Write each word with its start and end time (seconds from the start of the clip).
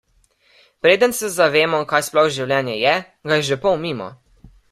Preden 0.85 1.13
se 1.17 1.29
zavemo, 1.35 1.81
kaj 1.91 1.99
sploh 2.09 2.31
življenje 2.39 2.79
je, 2.85 2.95
ga 3.33 3.39
je 3.43 3.47
že 3.53 3.61
pol 3.69 3.79
mimo. 3.87 4.11